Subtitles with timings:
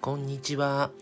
[0.00, 0.92] こんにちは。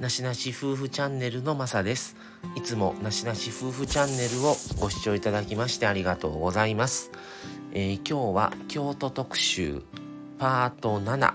[0.00, 2.16] なしなし夫婦チャンネルのまさです。
[2.56, 7.12] いつもなしなし夫婦チャンネルをご視聴いただきましてありがとうございます。
[7.72, 9.84] えー、今日は京都特集
[10.36, 11.32] パート7、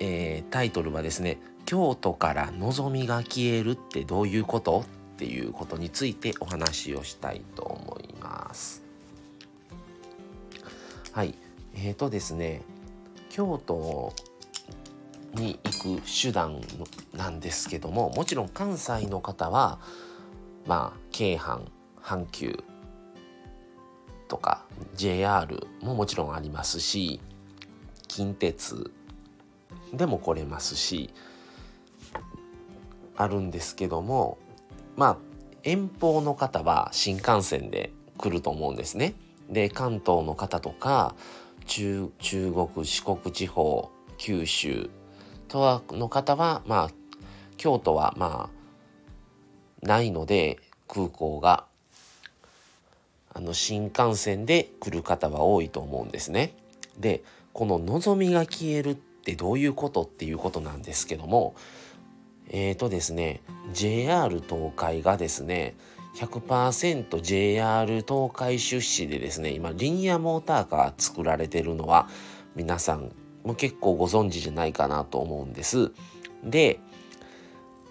[0.00, 4.80] えー、タイトルはですね、京都から望みが消えるってどういうこと？
[4.80, 8.82] っていうことについてお話をしたいと思います。
[11.12, 11.36] はい。
[11.76, 12.62] えーとですね、
[13.30, 14.12] 京都
[15.36, 16.60] に行く手段
[17.14, 19.78] なんですけどももちろん関西の方は
[20.66, 21.62] まあ京阪
[22.02, 22.62] 阪急
[24.28, 27.20] とか JR ももちろんありますし
[28.08, 28.90] 近鉄
[29.92, 31.10] でも来れますし
[33.16, 34.38] あるんですけども
[34.96, 35.16] まあ
[35.62, 39.14] 遠方の方は新幹線で来ると思うんですね。
[39.50, 41.14] で関東の方とか
[41.66, 44.90] 中中国四国地方九州
[45.48, 46.90] とはの方はまあ
[47.56, 48.50] 京都はま
[49.82, 50.58] あないので
[50.88, 51.64] 空港が
[53.32, 56.54] あの新幹線で来る方は多いと思うんですね。
[56.98, 61.54] でこの望みが消えるってどういうことっていうことなんですけども
[62.48, 65.74] えーとですね JR 東海がですね
[66.16, 72.08] 100%JR 東海出資でですね今リニアモーターカー作られてるのは
[72.54, 73.12] 皆さん
[73.46, 75.92] も結構ご存知じゃないかなと思うんです。
[76.44, 76.80] で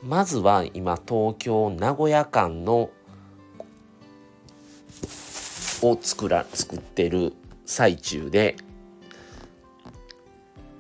[0.04, 2.92] まずは今東京名古屋間の
[5.82, 7.34] を作ら作ってる
[7.66, 8.56] 最中で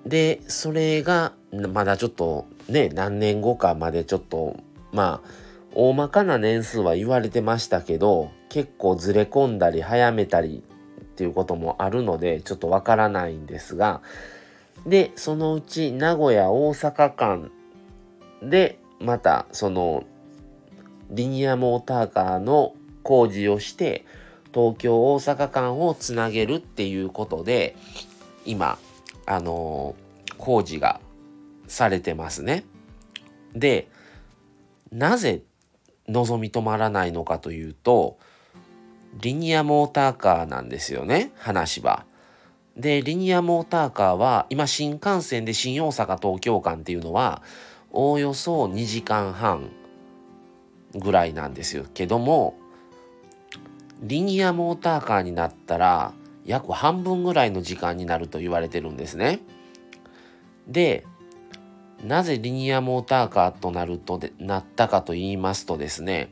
[0.06, 4.58] でそれがまだちょっとね何年後かまでちょっと
[4.92, 5.30] まあ
[5.73, 10.64] 大まかな年数は言われてましたけど結構ずれ込んだり早めたり
[11.02, 14.02] っていうこともあるのでちょっとわからないんですが
[14.86, 17.52] で、そのうち名古屋大阪間
[18.41, 20.03] でまたその
[21.09, 24.06] リニアモーターカーの工事をして
[24.53, 27.75] 東京大阪間をつなげるっていうことで
[28.45, 28.78] 今
[29.25, 31.00] あのー、工事が
[31.68, 32.63] されてますね。
[33.53, 33.88] で
[34.91, 35.41] なぜ
[36.07, 38.18] 望み止まらないのかというと
[39.22, 42.06] リニアモーターカーなんですよね話は。
[42.75, 47.41] で、リニアモーターカーは、今新幹線で新大阪東京間っていうのは、
[47.91, 49.72] おおよそ2時間半
[50.94, 51.86] ぐらいなんですよ。
[51.94, 52.56] けども、
[54.02, 56.13] リニアモーターカーになったら、
[56.46, 59.40] 約半分ぐらいの時間になると言われてるんですね。
[60.68, 61.06] で、
[62.03, 66.30] なぜリニアモーターカーとなるとでなったかと言いますとですね、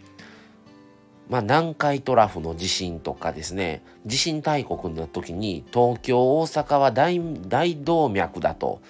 [1.34, 8.82] まあ、南海トラフの地震とかですね地震大国の時に東京大阪は大大動脈だと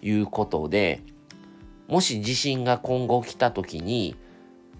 [0.00, 1.02] いうことで
[1.88, 4.14] もし地震が今後来た時に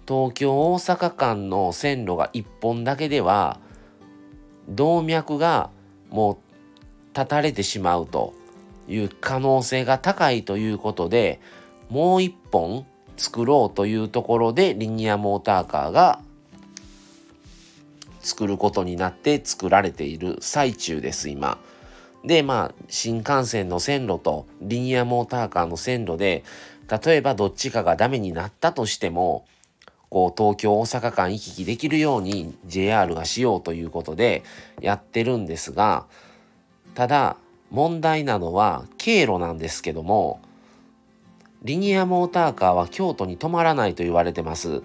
[0.07, 3.59] 東京大阪間の線路が1本だけでは
[4.69, 5.71] 動脈が
[6.11, 6.37] もう
[7.11, 8.33] 断たれてしまうと
[8.87, 11.41] いう可能性が高いということで
[11.89, 12.85] もう1本
[13.17, 16.21] 作ろうというところでリニアモーターカーが
[18.19, 21.57] 作ることになって作られている最中です今。
[22.23, 26.43] でまあ新幹線の線路とリニアモーターカーの線路で
[27.03, 29.45] 例えばどっちかがダメになったとしても
[30.09, 34.43] こう東京大阪間行き来できるように JR がしようということで
[34.81, 36.07] やってるんですが
[36.95, 37.37] ただ
[37.69, 40.41] 問題なのは経路なんですけども
[41.61, 44.81] リニアモーターカーは京都に止まらないと言われてます。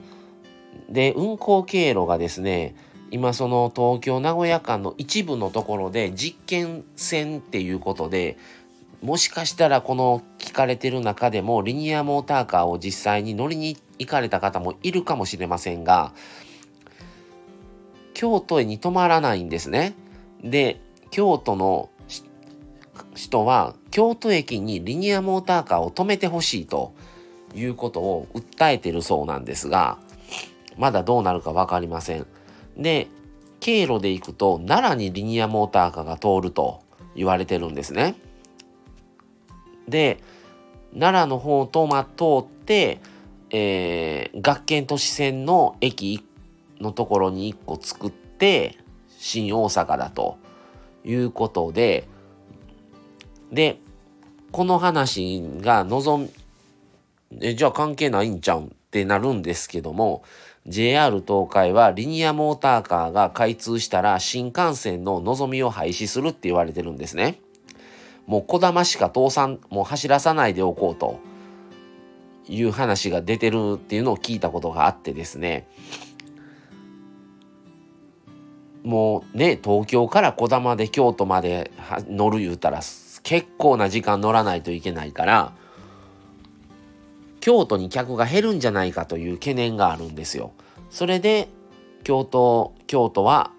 [0.90, 2.74] で運行経路がですね
[3.14, 8.36] 今その東京名古屋間の一部のところで実験線っていうことで
[9.02, 16.12] もしかしたらこの聞かれてる中でもリニアモーターカーを実際に乗りに行かれた方もいるかもしれませんが
[18.14, 19.94] 京都に泊まらないんですね。
[20.42, 20.80] で
[21.12, 21.90] 京都の
[23.14, 26.92] 人は京都駅にリニアモーターカーを止めてほしいと
[27.54, 29.98] いうことを訴えてるそうなんですが
[30.76, 32.26] まだどうなるか分かりません。
[32.76, 33.08] で、
[33.60, 36.82] 経路で行くと奈良にリニアモーターカーが通ると
[37.14, 38.16] 言われてるんですね。
[39.88, 40.18] で、
[40.92, 43.00] 奈良の方と、ま通って、
[43.50, 46.26] えー、学研都市線の駅
[46.80, 48.76] のところに1個作って
[49.18, 50.38] 新大阪だと
[51.04, 52.08] いうことで
[53.52, 53.78] で
[54.50, 56.28] この話が望
[57.40, 60.24] えじゃあ関係ないんちゃうんってなるんですけども
[60.66, 67.40] JR 東海はリニアモーターカーが開通したら新幹線の望みを廃止するって言われてるんですね。
[68.26, 71.20] もう小玉しか倒産、もう走らさないでおこうと
[72.48, 75.66] いう話が出てるっていうのを聞いたことがあってですね
[78.82, 81.70] もうね東京からこだまで京都まで
[82.08, 82.80] 乗る言うたら
[83.22, 85.52] 結構な時間乗らないといけないから
[87.44, 90.52] 京都に客が減るんじゃないかという懸念があるんですよ。
[90.88, 91.50] それで
[92.02, 93.50] 京都京都は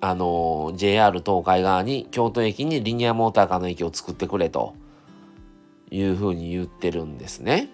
[0.00, 4.74] あの JR 東海側に京都駅にリニアモーターカーの駅を作ってくれと
[5.92, 7.68] いうふうに言ってるんですね。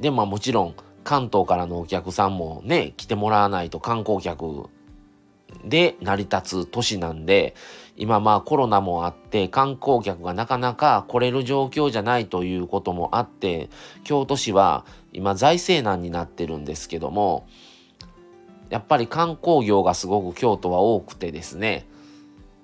[0.00, 0.74] でまあもちろん
[1.04, 4.68] 関東からのお客さんもね来てもらわないと観光客
[5.64, 7.54] で成り立つ都市なんで
[7.96, 13.68] 今まあコロナもあって観光客がなかなか来れる状況じゃないということもあって
[14.04, 17.46] 京都市は今財政難になってるんですけども
[18.70, 21.86] やっぱり観光業がすごく京都は多くてですね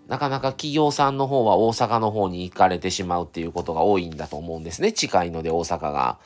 [0.07, 6.19] なかなか企業さんの方は大阪の方に行かれてしまうっていうことが多いんだと思うんですね近いので大阪が。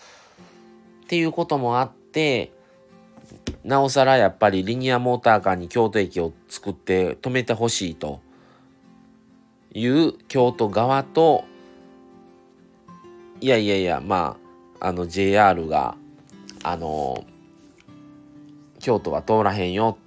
[1.05, 2.53] っていうこともあって
[3.65, 8.21] なおさらやっぱりリニアモーターカーに京都駅を作って止めてほしいと
[9.75, 11.45] いう京都側と
[13.41, 14.37] いやいやいやま
[14.81, 15.97] ああの JR が
[16.63, 17.25] あの
[18.79, 19.99] 京都は通らへんよ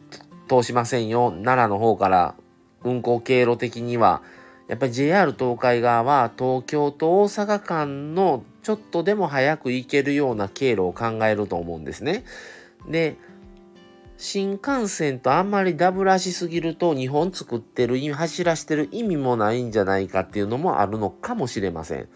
[0.50, 2.36] 通しませんよ奈良の方から
[2.84, 4.22] 運行経路的には
[4.68, 12.24] やっぱり JR 東海側は東京と大阪間のちょっとでも早く行けるような経路を考えると思うんですね。
[12.88, 13.18] で
[14.18, 22.08] 新幹線とあんまりダブらしすぎると日本作ってる走らしてる意味もないんじゃないかっていうのもあるのかもしれません。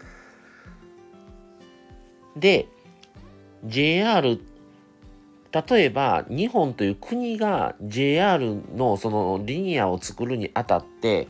[2.36, 2.68] で
[3.64, 4.38] JR
[5.52, 11.28] 例えば日本という国が JR のそのリニアを作るにあたって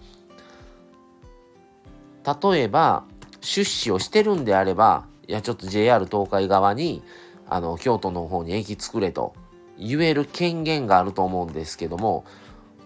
[2.43, 3.05] 例えば
[3.41, 7.03] 出資をしてるんであればいやちょっと JR 東海側に
[7.48, 9.34] あの京都の方に駅作れと
[9.78, 12.25] 言える権限があると思うんですけども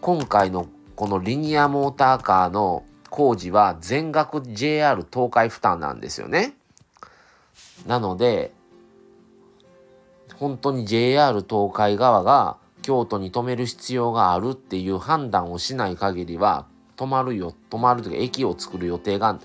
[0.01, 0.67] 今回の
[0.97, 6.55] このリニアモーターカーの工事は全額 JR 東海負担なんですよね。
[7.87, 8.53] なので
[10.37, 16.67] 本当に JR 東海側が京都に止める必要があるっていう判断をしない限りは
[16.97, 19.39] 止まるよ止まるというか駅を作る予定が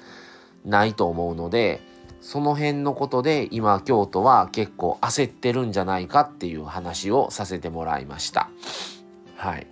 [0.64, 1.82] ないと思うので
[2.26, 8.50] その辺のことで今京都は結構焦ってるんじゃないかっていう話をさせてもらいました。
[9.36, 9.68] はい。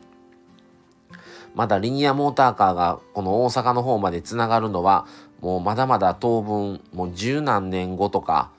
[1.55, 5.07] まだリニアモーターカーがこの大阪の方までつながるのは
[5.41, 8.51] もうまだまだ当分もう十何年後とか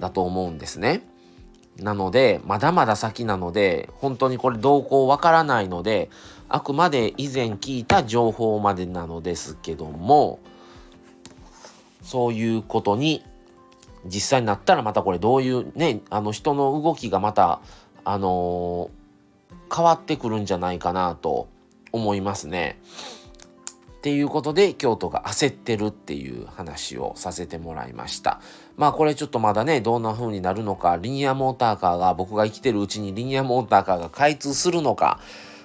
[0.00, 1.06] だと思うんですね。
[1.76, 6.08] なのでまだまだ先なので本当にこれ動向わからないので
[6.48, 10.38] あくまで以前聞いた情報までなのですけども
[12.00, 13.22] そういうことに
[14.06, 17.60] 実際になったらまたこれどういうねあの人の動きがまた
[18.04, 21.48] あのー、変わってくるんじゃないかなと
[21.92, 22.78] 思いますね。
[23.98, 28.42] っていうことで京都が焦ってるっていう話をさせてもらいました。
[28.76, 35.20] まあこれちょっとまだねどんな風になるのかリニアモーターカーが僕が生きてるうちにリニアモーターカーが開通するのか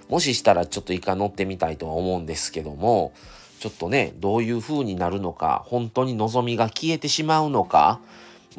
[0.07, 3.12] もししたらちょっと一回乗ってみたいとは思うんですけども
[3.60, 8.00] ちょっとねどういう風になるのか本当に望みが消えてしまうのか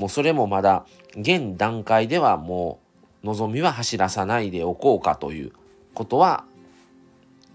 [0.01, 2.81] もうそれもまだ現段階ではも
[3.23, 5.53] う望みは走らさないでおこうかという
[5.93, 6.47] ことは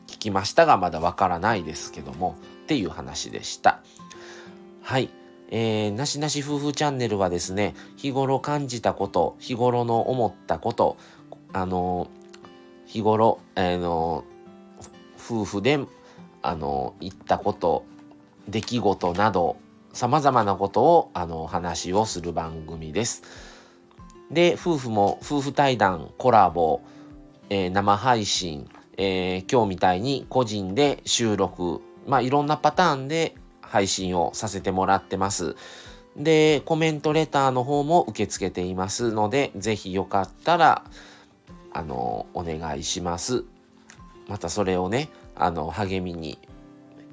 [0.05, 2.35] 聞きましたがまだわからないですけども
[2.65, 3.81] っていう話でした。
[4.83, 5.09] はい。
[5.49, 10.97] えー、なしなし夫婦チャンネルはですね、日頃感じたこと、日頃の思ったこと、
[11.51, 12.07] あの、
[12.85, 14.23] 日頃、あの、
[15.17, 15.79] 夫婦で、
[16.43, 17.85] あの、言ったこと、
[18.47, 19.57] 出来事など、
[19.95, 23.23] 様々なことをあのお話をする番組です。
[24.29, 26.81] で、夫婦も夫婦対談、コラボ、
[27.49, 35.55] えー、生配信、えー、今日みたいに個人で収録、まあいろんなパターンで配信をさせてもらってます。
[36.17, 40.83] で、コメントレターの方も受け付けていますので、ぜひよかったら、
[41.71, 43.45] あの、お願いします。
[44.27, 46.37] またそれをね、あの、励みに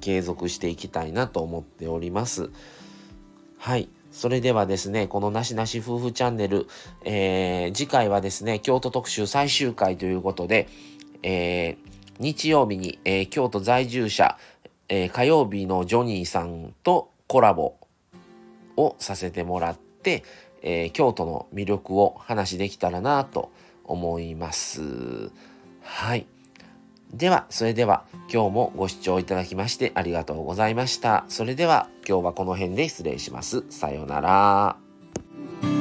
[0.02, 2.50] 継続していきたいなと思っております。
[3.56, 3.88] はい。
[4.10, 6.66] それではですね、このなしなし夫婦チャンネル、
[7.04, 10.68] えー、次回はですね、京都特集最終回ということで、
[11.22, 14.36] えー、日曜日に、えー、京都在住者、
[14.88, 17.76] え火曜日のジョニーさんとコラボ
[18.76, 20.22] をさせてもらって、
[20.60, 23.50] え京都の魅力を話できたらなと
[23.84, 25.30] 思います。
[25.80, 26.26] はい。
[27.12, 31.24] では、それでは今日もご視聴いただきましてありがとうございました。
[31.28, 33.64] それでは今日はこの辺で失礼します。
[33.68, 35.71] さようなら。